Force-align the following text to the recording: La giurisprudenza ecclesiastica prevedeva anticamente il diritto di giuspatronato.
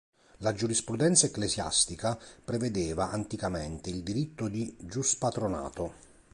La 0.37 0.53
giurisprudenza 0.53 1.27
ecclesiastica 1.27 2.17
prevedeva 2.43 3.11
anticamente 3.11 3.91
il 3.91 4.01
diritto 4.01 4.47
di 4.47 4.75
giuspatronato. 4.79 5.93